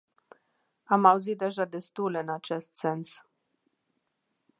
[0.85, 3.21] Am auzit deja destule în acest sens.